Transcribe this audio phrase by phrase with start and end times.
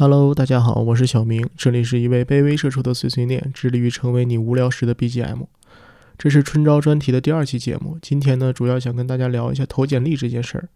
[0.00, 5.46] Hello，大家好，我是小明，这里是一位卑微社畜的碎碎念，致力于成为你无聊时的 BGM。
[6.16, 10.68] 这是春招专题的第二期节目，今天呢，主要想跟大家聊一下投简历这件事儿。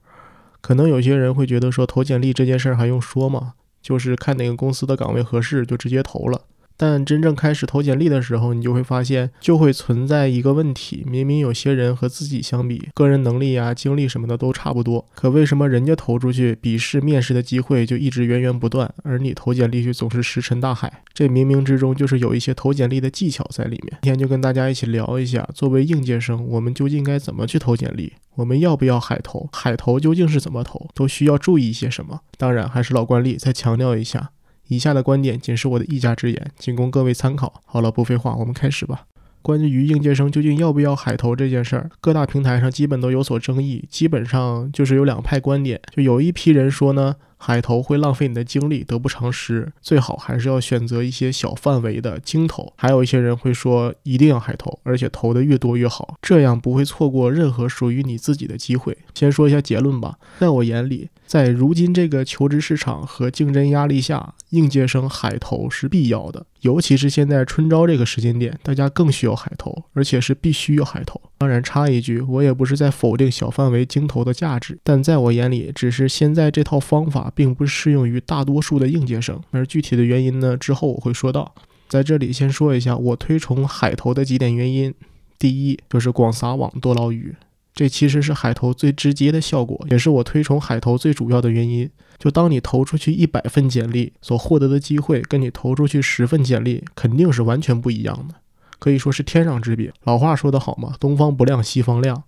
[0.61, 3.55] 可能有些人会觉得说，投简历这件事儿还用说吗？
[3.81, 6.41] 就是看哪个公司的岗位合适就直接投了。
[6.83, 21.05] 但真正开始投简历的时候，你就会发现，就会存在一个问题：明明有些人和自己相比，个人能力啊、经历什么的都差不多，可为什么人家投出去笔试、面试的机会就一直源源不断，而你投简历却总是石沉大海？
[21.15, 23.99] 这冥冥之中就是有一些投简历的技巧在里面。
[24.03, 28.15] 今天就跟大家一起聊一下，作为应届生，我们究竟该怎么去投简历？
[28.35, 29.49] 我们要不要海投？
[29.53, 30.89] 海投究竟是怎么投？
[30.97, 32.23] 都需要注意一些什么？
[32.37, 34.31] 当然，还是老惯例，再强调一下。
[34.73, 37.63] 以下的观点仅是我的一家之言，仅供各位参考。
[37.67, 39.05] 好了，不废话，我们开始吧。
[39.43, 45.81] 关于应届生究竟要不要海投这件事儿，各大平台上基本都有所争议，基本上就是有两派观点。
[45.95, 47.17] 就有一批人说呢。
[47.45, 49.73] 海投会浪费你的精力，得不偿失。
[49.81, 52.73] 最好还是要选择一些小范围的精投。
[52.77, 58.97] 还有一些人会说，一定要海投，而且投的越多越好，这样不会错过任何属于你自己的机会。
[59.13, 66.47] 先说一下结论吧，在我眼里，在如今这个求职市场和竞争压力下，应届生海投是必要的。
[66.61, 71.21] 尤其是现在春招这个时间点，大家更需要海投，而且是必须要海投。
[71.43, 79.41] 当然，插一句，我也不是在否定小范围精投的价值，但在我眼里，只是现在这套方法并不适用于大多数的应届生。
[79.51, 81.53] 而具体的原因呢，之后我会说到。
[81.89, 84.95] 在这里先说一下我推崇海投的几点原因。
[85.37, 87.35] 第一，就是广撒网，多捞鱼。
[87.75, 91.91] 这其实是海投最直接的效果，也是我推崇海投最主要的原因。
[92.21, 98.37] 就当你投出去一百份简历，所获得的机会，跟你投出去十份简历，肯定是完全不一样的。
[98.83, 99.93] 可以说是天壤之别。
[100.03, 102.25] 老话说得好嘛，东方不亮西方亮。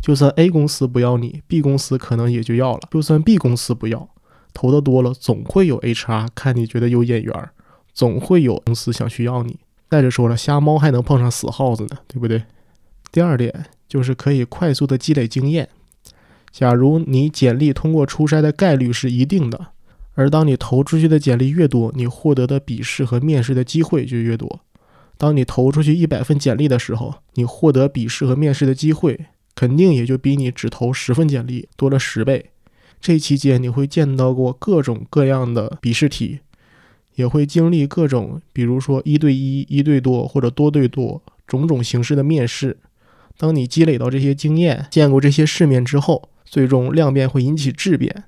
[0.00, 2.80] 就算 A 公司不要你，B 公司可能也就要了。
[2.90, 4.08] 就算 B 公司不要，
[4.54, 7.50] 投的多了，总会有 HR 看你觉得有眼缘，
[7.92, 9.58] 总会有公司想去要你。
[9.90, 12.44] 再者说了，瞎猫还能碰上死耗子呢，对不对？
[13.12, 15.68] 第二点就是可以快速的积累经验。
[16.50, 19.66] 假如你简历通过初筛的概率是一定的，
[20.14, 24.60] 而当你投出去的简历越多，你获得的笔试和面试的机会就越多。
[25.18, 32.50] 当你投出去一百份简历的时候，你获得笔试和面试的机会，肯定也就比你只投十份简历多了十倍。
[33.00, 36.38] 这期间你会见到过各种各样的笔试题，
[37.16, 42.78] 也会经历各种，比如说一对一、一对多或者多对多种种形式的面试。
[43.36, 48.24] 当你积累到这些经验，见过这些世面之后，最终量变会引起质变，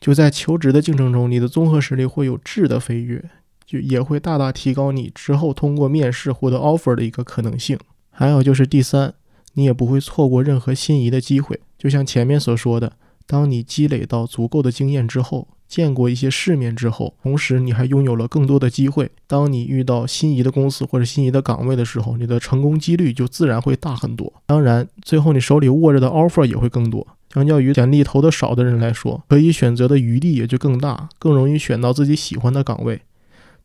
[0.00, 3.24] 就在求职的竞争中，你的综合实力会有质的飞跃。
[3.68, 7.78] 就也会大大提高你之后通过面试获得 offer 的一个可能性。
[8.10, 9.12] 还有就是第三，
[9.52, 11.60] 你也不会错过任何心仪的机会。
[11.76, 12.94] 就像前面所说的，
[13.26, 19.10] 当你积累到足够的经验之后，见过一些世面之后，同时你还拥有了更多的机会。
[19.26, 24.32] 当你遇到心仪的公司或者心仪的岗位的时候，你的成功几率就自然会大很多。
[24.46, 27.06] 当然，最后你手里握着的 offer 也会更多。
[27.34, 33.02] 相较于简历投的少的人来说，可以选择的余地也就更大，更容易选到自己喜欢的岗位。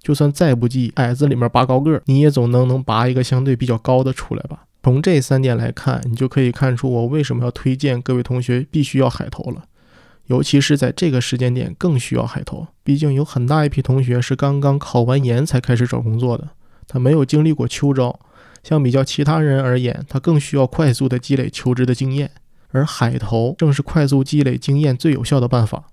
[0.03, 4.65] 就算再不济，矮子里面拔高个，你也总能能拔一个相对比较高的出来吧。
[4.83, 9.63] 从这三点来看，你就可以看出我为什么要推荐各位同学必须要海投了。
[10.27, 12.67] 尤其是在这个时间点，更需要海投。
[12.83, 16.49] 毕竟有很大一批同学是刚刚考完研才开始找工作的，
[16.85, 18.19] 他没有经历过秋招，
[18.61, 22.31] 相比较其他人而言，他更需要快速的积累求职的经验。
[22.71, 25.85] 而海投正是快速积累经验最有效的办法。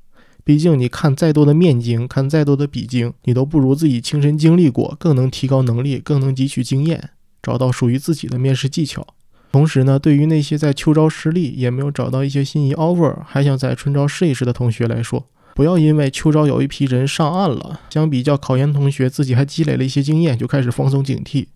[0.45, 7.11] 毕竟，你看再多的面经，看再多的笔经，你都不如自己亲身经历过，更能提高能力，更能汲取经验，
[7.43, 9.07] 找到属于自己的面试技巧。
[9.53, 21.47] 同时呢，对于那些在秋招失利，也没有找到一些心仪 offer，还想在春招试一试的同学来说，不要因为秋招有一批人上岸了，相比较考研同学自己还积累了一些经验，就开始放松警惕。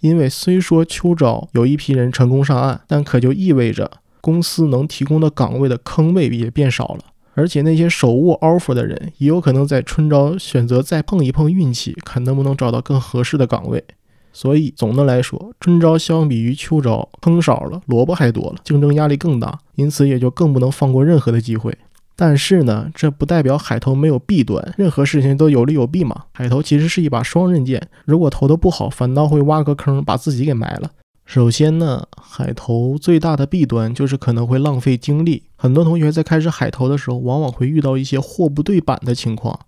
[0.00, 3.90] 因为虽说秋招有一批人成功上岸，但可就意味着
[4.20, 7.00] 公司能提供的岗位的坑位也变少了。
[7.38, 13.84] 而且那些手握 offer 的人，也有可能在春招选择再碰一碰运气，看能不能找到更合适的岗位。
[14.32, 21.72] 所以总的来说，春招相比于秋招，坑少了，萝卜还多了，竞争压力更大，因此也就更不能放过任何的机会。
[22.16, 26.24] 但是呢，这不代表海投没有弊端，任何事情都有利有弊嘛。
[26.32, 30.90] 海投其实是一把双刃剑，如果投的不好，反倒会挖个坑把自己给埋了。
[31.28, 35.42] 首先呢，海投最大的弊端就是可能会浪费精力。
[35.56, 39.60] 很多同学在开始海投的时候，往往会遇到一些货不对版的情况，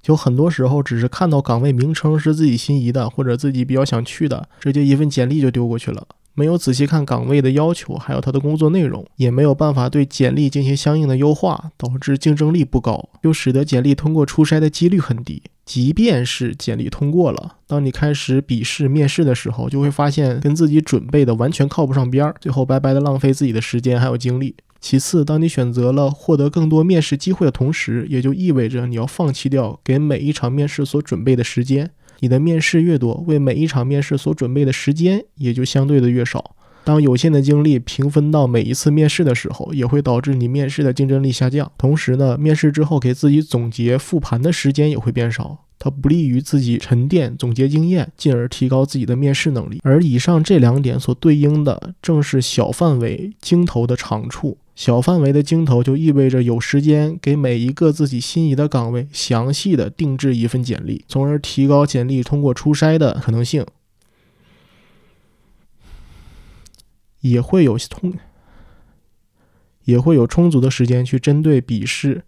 [0.00, 15.42] 就很多时候只是看到岗位名称是自己心仪的或者自己比较想去的，直接一份简历就丢过去了，没有仔细看岗位的要求，还有他的工作内容，也没有办法对简历进行相应的优化，导致竞争力不高，又使得简历通过初筛的几率很低。
[15.68, 24.54] 即便是简历通过了，当你开始笔试、面试的时候，就会发现跟自己准备的完全靠不上边儿，最后白白的浪费自己的时间还有精力。
[24.80, 31.90] 其次，当你选择了获得更多面试机会的同时，也就意味着你要放弃掉给每一场面试所准备的时间。
[32.20, 36.56] 你的面试越多，为每一场面试所准备的时间也就相对的越少。
[36.88, 41.70] 当有限的精力平分到每一次面试的时候，也会导致你面试的竞争力下降。
[41.76, 49.82] 同时呢，面试之后给自己总结复盘的时间也会变少，它不利于自己沉淀总结经验，进而提高自己的面试能力。
[49.84, 54.56] 而以上这两点所对应的，正是小范围精投的长处。
[54.74, 63.66] 小范围的精投就意味着有时间给每一个自己心仪的岗位详细的定制一份简历，从而提高简历通过初筛的可能性。
[67.20, 68.14] 也会有充，
[69.84, 72.22] 也会有充足的时间去针对笔试，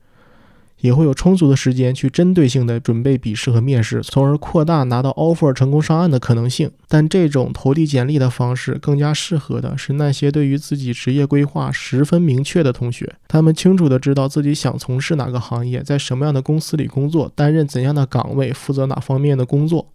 [0.81, 6.71] 也会有充足的时间去针对性的准备笔试和面试，从而扩大拿到 offer 成功上岸的可能性。
[6.89, 19.93] 但这种投递简历的方式更加适合的是那些对于自己职业规划十分明确的同学，他们清楚的知道自己想从事哪个行业，在什么样的公司里工作，担任怎样的岗位，负责哪方面的工作。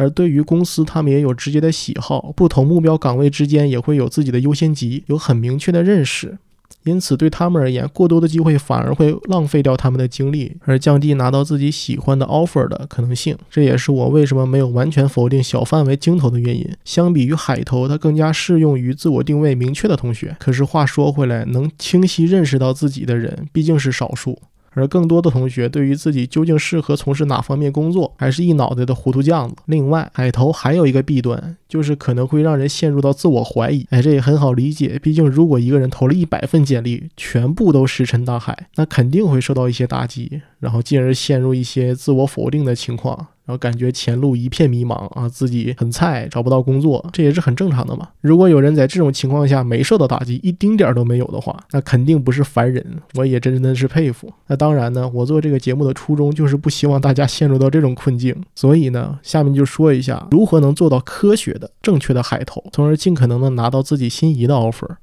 [0.00, 6.38] 而对于公司，他们也有直接的喜好，不同目标岗位之间也会有自己的优先级，有很明确的认识。
[6.84, 13.36] 因此，对他们而言，过多的机会反而会浪费掉他们的精力，而降低拿到自己喜欢的 offer 的可能性。
[13.50, 16.66] 这也是我为什么没有完全否定小范围精投的原因。
[16.86, 20.34] 相比于海投，它更加适用于自我定位明确的同学。
[20.38, 24.40] 可是话说回来，能清晰认识到自己的人毕竟是少数。
[24.70, 29.56] 而更多的同学对于自己究竟适合从事哪方面工作，还是一脑袋的糊涂酱子。
[29.66, 33.86] 另外，海投还有一个弊端，就是可能会让人陷入到自我怀疑。
[33.90, 43.26] 哎，这也很好理解，毕竟如果一个人投了一百份简历，全部都石沉大海，那肯定会受到一些打击，然后进而陷入一些自我否定的情况。
[43.50, 48.08] 然后感觉前路一片迷茫啊，自己很菜，找不到工作，这也是很正常的嘛。
[48.20, 52.86] 如果有人在这种情况下没受到打击，一丁点儿都没有的话，那肯定不是凡人，
[53.16, 54.32] 我也真的是佩服。
[54.46, 64.94] 那当然呢，我做这个节目的初衷就是不希望大家陷入到这种困境，所以呢，下面就说一下如何能做到科学的、正确的海投，从而尽可能的拿到自己心仪的 offer。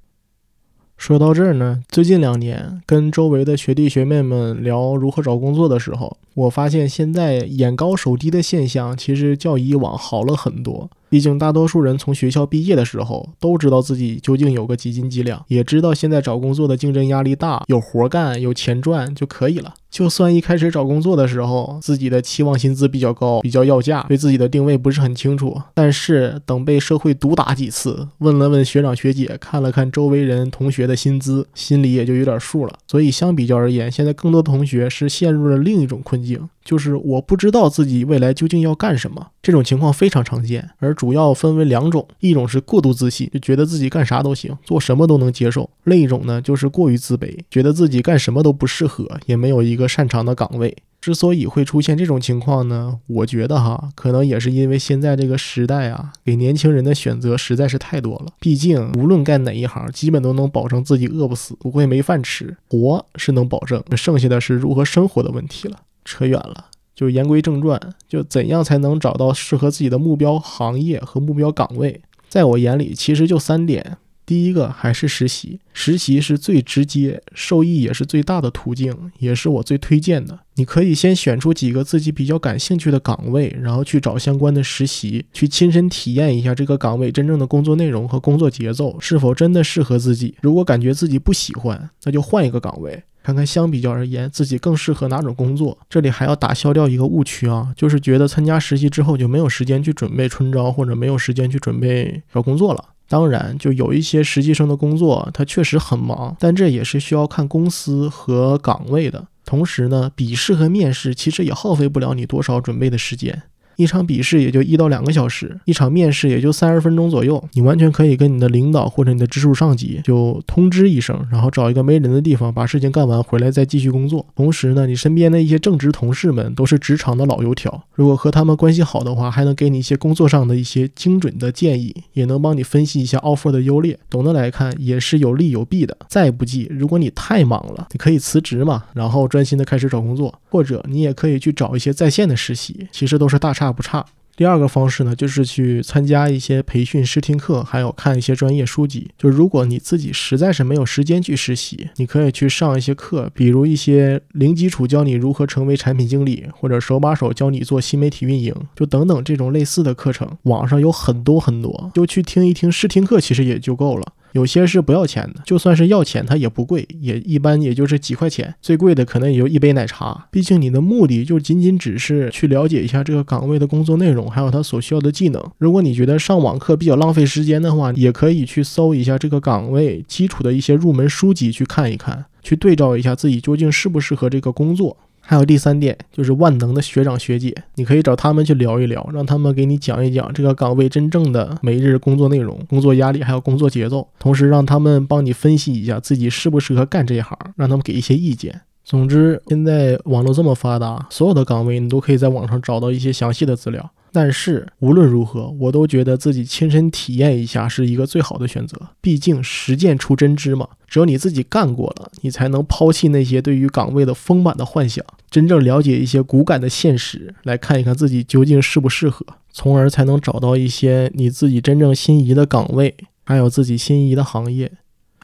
[0.98, 10.90] 说到这儿呢，最近两年跟周围的学弟学妹们聊如何找工作的时候，我发现现在眼高手低的现象其实较以往好了很多。
[11.10, 19.74] 毕竟大多数人从学校毕业的时候都知道自己究竟有个几斤几两，也知道现在找工作的竞争压力大，有活干有钱赚就可以了。
[19.90, 32.74] 就算一开始找工作的时候自己的期望薪资比较高，比较要价，对自己的定位不是很清楚，但是等被社会毒打几次，问了问学长学姐，看了看周围人同学的薪资，心里也就有点数了。
[32.86, 36.48] 所以相比较而言，现在更多的同学是陷入了另一种困境。
[36.68, 50.76] 就是我不知道自己未来究竟要干什么，这种情况非常常见，而主要分为两种：一种是过度自信，就觉得自己干啥都行，做什么都能接受；另一种呢，就是过于自卑，觉得自己干什么都不适合，也没有一个擅长的岗位。
[51.00, 58.34] 之所以会出现这种情况呢，我觉得哈，可能也是因为现在这个时代啊，给年轻人的选择实在是太多了。
[58.42, 65.78] 毕竟无论干哪一行，基本都能保证自己饿不死，不会没饭吃，活是能保证，剩下的是如何生活的问题了。
[66.08, 67.78] 扯远了，就言归正传，
[68.08, 72.02] 就怎样才能找到适合自己的目标行业和目标岗位？
[72.30, 73.98] 在我眼里，其实就三点。
[74.26, 80.38] 第一个还是实习，实习是最直接、受益也是最大的途径，也是我最推荐的。
[80.56, 90.36] 你可以先选出几个自己比较感兴趣的岗位，然后去找相关的实习，去亲身体验一下这个岗位真正的工作内容和工作节奏是否真的适合自己。
[90.42, 93.02] 如果感觉自己不喜欢，那就换一个岗位。
[93.28, 95.78] 看看相比较而言，自己更适合哪种工作。
[95.90, 102.82] 这里还要打消掉一个误区啊，就是觉得参加实习之后就没有时间去准备春招，或者没有时间去准备找工作了。
[103.10, 109.28] 当然，就有一些实习生的工作，他确实很忙，但这也是需要看公司和岗位的。
[109.44, 113.44] 同时呢，笔试和面试其实也耗费不了你多少准备的时间。
[113.78, 117.42] 一场笔试也就一到两个小时，一场面试也就三十分钟左右。
[117.54, 124.26] 你完全可以跟你的领导或者你的直属上级就通知一声，然后找一个没人的地方把事情干完，回来再继续工作。
[124.36, 133.98] 同时呢，你身边的一些正直同事们都是职场的老油条，如果和他们关系好的话，还能给你一些工作上的一些精准的建议，也能帮你分析一下 offer 的优劣。
[134.10, 135.96] 总的来看，也是有利有弊的。
[136.10, 143.67] 再不济，如果你太忙了，你可以辞职嘛，然后专心的开始找工作，或者你也可以去找一些在线的实习，其实都是大差。
[143.68, 144.06] 大不差，
[144.38, 149.10] 第二个方式呢，就是去参加一些培训试听课，还有看一些专业书籍。
[149.18, 164.14] 就如果你自己实在是没有时间去实习，你可以去上一些课，比如一些零基础教你如何成为产品经理，或者手把手教你做新媒体运营，就等等这种类似的课程，网上有很多很多，就去听一听试听课，其实也就够了。
[164.38, 170.28] 有些是不要钱的，就算是要钱，它也不贵，也一般也就是几块钱，最贵的可能也就一杯奶茶。
[170.30, 175.44] 毕竟你的目的就仅仅只是去了解一下这个岗位的工作内容，还有它所需要的技能。
[175.58, 184.96] 如果你觉得上网课比较浪费时间的话，也可以去搜一下这个岗位基础的一些入门书籍去看一看，去对照一下自己究竟适不适合这个工作。
[185.30, 198.62] 还有第三点，就是万能的学长学姐，你可以找他们去聊一聊，让他们给你讲一讲这个岗位真正的每日工作内容、工作压力还有工作节奏，同时让他们帮你分析一下自己适不适合干这一行，让他们给一些意见。
[198.88, 203.92] 总之，现在网络这么发达，所有的岗位你都可以在网上找到一些详细的资料。
[204.14, 208.80] 但是无论如何，我都觉得自己亲身体验一下是一个最好的选择。
[209.02, 224.72] 毕竟实践出真知嘛，只有你自己干过了，你才能抛弃那些对于岗位的丰满的幻想，真正了解一些骨感的现实，来看一看自己究竟适不适合，从而才能找到一些你自己真正心仪的岗位，还有自己心仪的行业。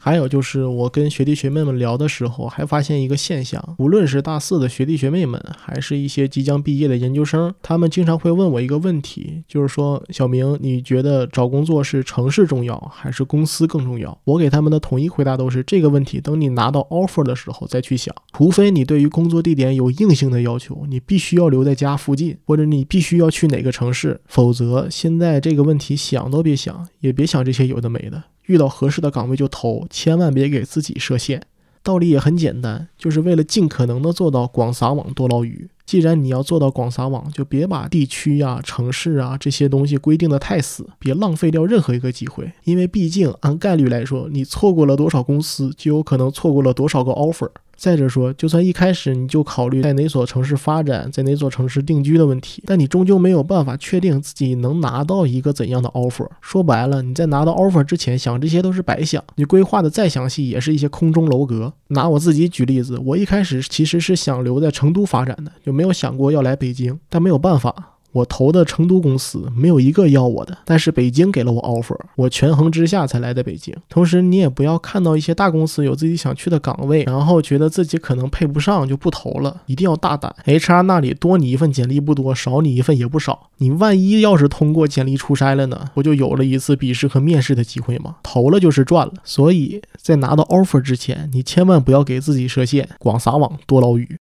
[0.05, 14.19] 还有就是我跟学弟学妹们聊的时候，还发现一个现象，无论是大四的学弟学妹们，还是一些即将毕业的研究生，他们经常会问我一个问题，就是说，小明，你觉得找工作是城市重要，还是公司更重要？
[14.25, 18.13] 我给他们的统一回答都是这个问题，等你拿到 offer 的时候再去想。
[18.33, 28.21] 除非你对于工作地点有硬性的要求，你必须要留在家附近，或者你必须要去哪个城市，否则现在这个问题想都别想，也别想这些有的没的。
[28.45, 31.43] 遇到合适的岗位就投，千万别给自己设限。
[31.81, 35.69] 道理也很简单，就是为了尽可能的做到广撒网多捞鱼。
[35.85, 42.53] 既然你要做到广撒网，就别把地区呀、城市啊这些东西规定的太死，别浪费掉任何一个机会。
[42.63, 47.49] 因为毕竟按概率来说，你错过了多少公司，就有可能错过了多少个 offer。
[47.83, 56.25] 再者说，就算一开始你就考虑在哪所城市发展，在哪所城市定居的问题，但你终究没有办法确定自己能拿到一个怎样的 offer。
[56.39, 61.73] 说白了，你在拿到 offer 之前想这些都是白想，你规划的再详细也是一些空中楼阁。
[61.89, 67.92] 拿我自己举例子，我一开始其实是想留在成都发展的，就没有想过要来北京，但没有办法。
[68.13, 73.75] 我投的成都公司没有一个要我的，但是北京给了我 offer，我权衡之下才来的北京。
[73.89, 79.61] 同时，你也不要看到一些大公司有自己想去的岗位，然后觉得自己可能配不上就不投了。
[79.65, 83.49] 一定要大胆，HR 那里多你一份简历不多，少你一份也不少。
[83.57, 88.17] 你万一要是通过简历出筛了呢，不就有了一次笔试和面试的机会吗？
[88.21, 89.13] 投了就是赚了。
[89.23, 94.17] 所以在拿到 offer 之前，你千万不要给自己设限，广撒网，多捞鱼。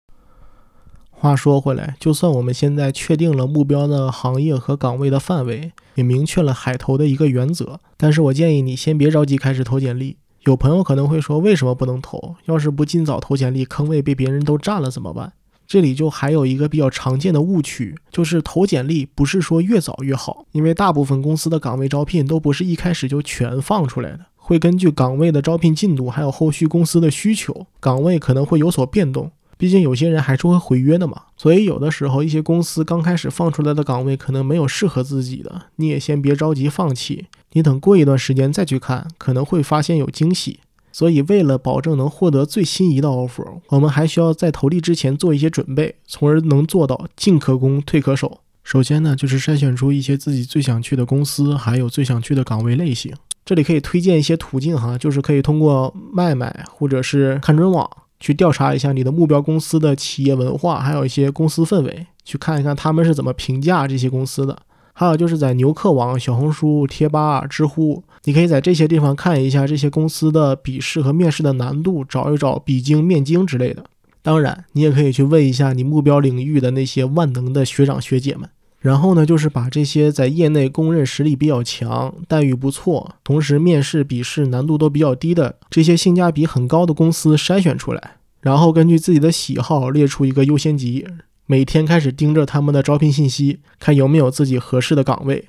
[1.18, 10.18] 话说回来，就算我们现在确定了目标的行业和岗位的范围，也明确了海投的一个原则，但是我建议你先别着急开始投简历。
[10.44, 12.36] 有朋友可能会说，为什么不能投？
[12.44, 15.32] 要是不尽早投简历，坑位被别人都占了怎么办？
[15.66, 29.32] 这里就还有一个比较常见的误区，就是投简历不是说越早越好，因为大部分公司的岗位招聘都不是一开始就全放出来的，会根据岗位的招聘进度，还有后续公司的需求，岗位可能会有所变动。
[29.58, 40.60] 毕竟有些人还是会毁约的嘛，所以有的时候一些公司刚开始放出来的岗位可能没有适合自己的，你也先别着急放弃，你等过一段时间再去看，可能会发现有惊喜。
[40.92, 48.40] 所以为了保证能获得最心仪的 offer，我们还需要在投递之前做一些准备，从而能做到进可攻，退可守。
[48.64, 53.12] 首先呢，就是筛选出一些自己最想去的公司，还有最想去的岗位类型。
[53.44, 57.88] 这里可以推荐一些途径哈，就是可以通过卖卖或者是看准网。
[58.18, 64.58] 去调查一下你的目标公司的企业文化，还有一些公司氛围，去看一看他们是怎么评价这些公司的。
[64.98, 73.84] 还有就是在牛客网、小红书、贴吧、知乎，你可以在这些地方看一下这些公司的笔试和面试的难度，找一找笔经、面经之类的。
[74.22, 78.48] 当然，你也可以去问一下你目标领域的那些万能的学长学姐们。
[78.78, 91.04] 然后呢，就是把这些在业内公认实力比较强、待遇不错，同时面试、笔试难度都比较低的这些性价比很高的公司筛选出来，然后根据自己的喜好列出一个优先级，
[91.46, 95.46] 每天开始盯着他们的招聘信息，看有没有自己合适的岗位。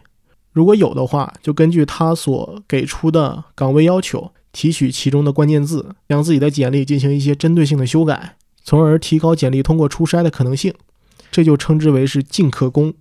[0.53, 10.74] 如果有的话，就根据他所给出的岗位要求，提取其中的关键字，将自己的简历进行一些针对性的修改，从而提高简历通过初筛的可能性。
[11.29, 12.93] 这就称之为是进可攻。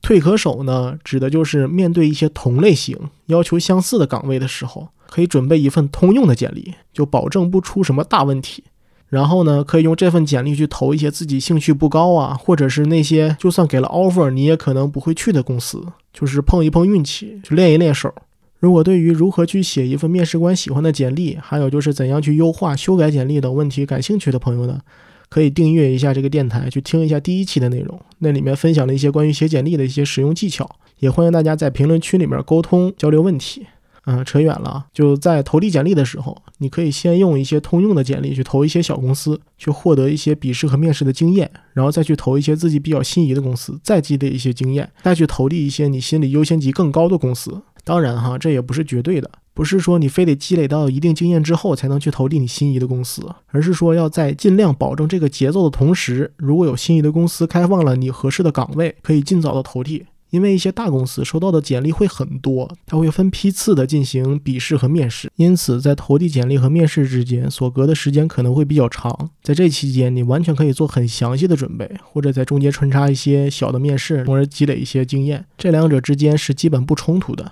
[0.00, 8.64] 退可守呢，指的就是面对一些同类型、要求相似的岗位的时候，可以准备一份通用的简历，就保证不出什么大问题。
[9.08, 18.12] 然后呢，可以用这份简历去投一些自己兴趣不高啊，或者是那些就算给了 offer 你也可能不会去的公司，就是碰一碰运气，去练一练手。
[18.58, 24.80] 如果对于如何去写一份面试官喜欢的简历，还有就是怎样去优化、修改简历等问题感兴趣的朋友呢，
[25.28, 30.68] 可以订阅一下这个电台，去听一下第一期的内容，那里面分享了一些关于写简历的一些实用技巧，
[30.98, 33.66] 也欢迎大家在评论区里面沟通交流问题。
[34.10, 34.86] 嗯，扯远了。
[34.90, 47.60] 就在投递简历的时候，你可以先用一些通用的简历去投一些小公司，去获得一些笔试和面试的经验，然后再去投一些自己比较心仪的公司，再积累一些经验，再去投递一些你心里优先级更高的公司。
[47.84, 60.04] 当然哈，这也不是绝对的，不是说你非得积累到一定经验之后才能去投递你心仪的公司，而是说要在尽量保证这个节奏的同时，如果有心仪的公司开放了你合适的岗位，可以尽早的投递。
[60.30, 69.30] 因为一些大公司收到的简历会很多，它会分批次的进行笔试和面试，因此在投递简历和面试之间所隔的时间可能会比较长。
[69.42, 75.44] 在这期间，你完全可以做很详细的准备，或者在中间穿插一些小的面试，从而积累一些经验。
[75.56, 77.50] 这两者之间是基本不冲突的。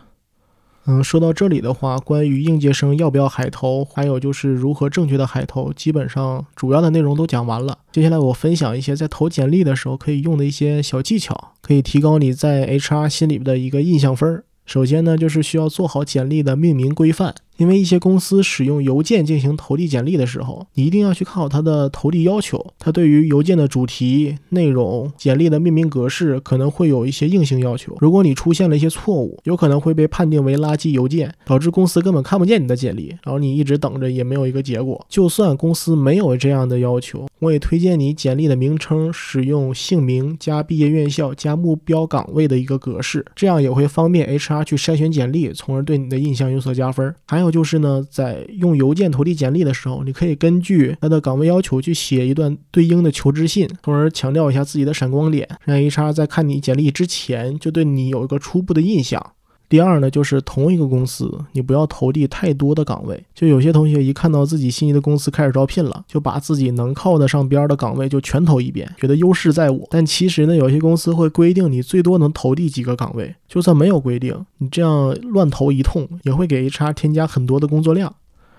[0.89, 7.79] 嗯，说到这里的话，关于应届生要不要海投，还有就是如何正确的海投，基本上主要的内容都讲完了。
[7.91, 14.45] 接下来我分享一些在投简历的时候可以用的一些小技巧，可以提高你在 HR 心里边的一个印象分儿。
[14.65, 17.35] 首先呢，就是需要做好简历的命名规范。
[17.57, 22.65] 因为一些公司使用邮件进行投递简历的时候，你一定要去看好它的投递要求。
[22.79, 27.97] 它对于邮件的主题、内容、简历的命名格式可能会有一些硬性要求。
[28.01, 35.05] 如果你出现了一些错误，有可能会被判定为垃圾邮件，导致公司根本看不见你的简历，然后你一直等着也没有一个结果。
[35.09, 47.15] 就算公司没有这样的要求，我也推荐你简历的名称使用姓名加毕业院校加目标岗位的一个格式，这样也会方便 HR 去筛选简历，从而对你的印象有所加分。
[47.27, 47.46] 还有。
[47.51, 59.33] 就是呢，在用邮件投递简历的时候，你可以根据他的岗位要求去写一段对应的求职信，从而强调一下自己的闪光点，让 HR 在看你简历之前就对你有一个初步的印象。
[59.69, 63.21] 第二呢，就是同一个公司，你不要投递太多的岗位。
[63.35, 69.87] 就有些同学一看到自己心仪的公司开始招聘了，就把自己能靠得上边的岗位就全投一遍，觉得优势在我。
[69.91, 78.15] 但其实呢，有些公司会规定你最多能投递几个岗位，就算没有规定，你这样乱投一通，也会给 HR 添加很多的工作量。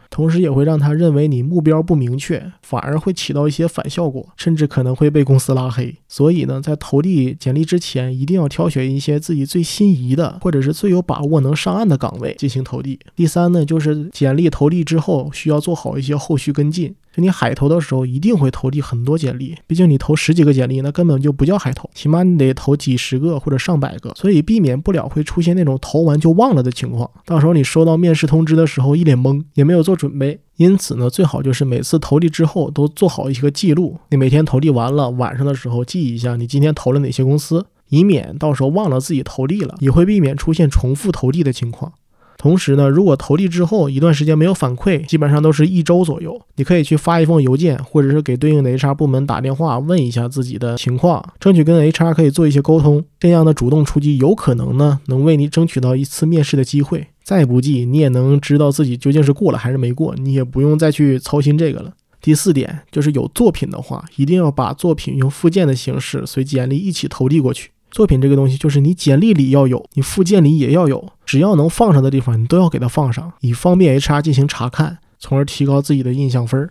[0.10, 5.96] 同时也会让他认为你目标不明确，反而会起到一些反效果，甚至可能会被公司拉黑。
[6.08, 13.00] 所以呢，在投递简历之前，一定要挑选一些自己最心仪的，或者是最有把握能上岸的岗位进行投递。
[13.16, 16.96] 第三呢，就是简历投递之后，需要做好一些后续跟进。
[17.22, 27.10] 你海投的时候一定会投递很多简历，毕竟你投十几个简历，那根本就不叫海投，起码你得投几十个或者上百个，所以避免不了会出现那种投完就忘了的情况。
[27.26, 30.40] 到时候你收到面试通知的时候一脸懵，也没有做准备。
[30.58, 41.94] 因此呢，最好就是每次投递之后都做好一个记录，你每天投递完了，晚上的时候记一下你今天投了哪些公司，以免到时候忘了自己投递了，也会避免出现重复投递的情况。
[42.38, 53.04] 同时呢，如果投递之后一段时间没有反馈，基本上都是一周左右，你可以去发一封邮件，或者是给对应的 HR 部门打电话问一下自己的情况，争取跟 HR 可以做一些沟通。
[53.20, 57.08] 这样的主动出击，有可能呢能为你争取到一次面试的机会。
[57.24, 61.92] 再不济，你也能知道自己究竟是过了还是没过，你也不用再去操心这个了。
[62.22, 67.72] 第四点就是有作品的话，一定要把作品用附件的形式随简历一起投递过去。
[67.90, 76.70] 作品这个东西，就是你简历里要有，你附件里也要有，只要能放上的地方，你都要给它放上，以方便 HR 进行查看，从而提高自己的印象分儿。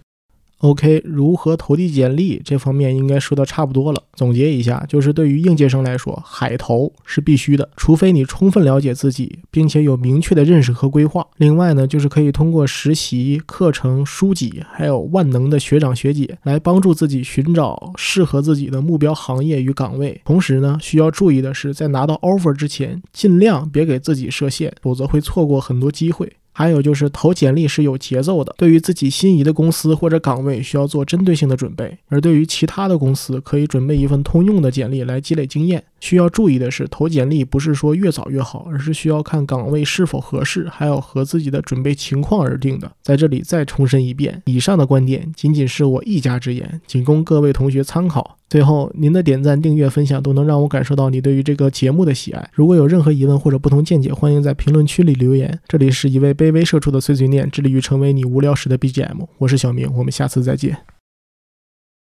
[0.60, 4.02] OK，如何投递简历这方面应该说的差不多了。
[4.14, 11.26] 总结一下，就是对于应届生来说，海投是必须的，除非你充分了解自己，并且有明确的认识和规划。
[11.36, 20.18] 另外呢，就是可以通过实习、课程、书籍，还有万能的学长学姐来帮助自己寻找适合自己的目标行业与岗位。
[20.24, 26.32] 同时呢，需要注意的是，在拿到 offer 之前，尽量别给自己设限，否则会错过很多机会。
[26.58, 35.84] 还有就是投简历是有节奏的，对于自己心仪的公司或者岗位需要做针对性的准备，而对于其他的公司可以准备一份通用的简历来积累经验。
[36.00, 42.90] 需要注意的是，投简历不是说越早越好，而是需要看岗位是否合适，还要和自己的准备情况而定的。
[43.02, 48.36] 在这里再重申一遍，以上的观点仅仅是我一家之言，仅供各位同学参考。
[48.48, 52.48] 最后，您的点赞、订阅、分享都能让我感受到你对于这个节目的喜爱。
[52.52, 55.58] 如果有任何疑问或者不同见解，欢迎在评论区里留言。
[55.66, 59.26] 这里是一位卑微社畜的碎碎念，致力于成为你无聊时的 BGM。
[59.38, 60.95] 我是小明，我们下次再见。